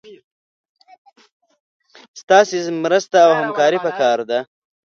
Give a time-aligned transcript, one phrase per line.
[2.21, 4.39] ستاسي مرسته او همکاري پکار ده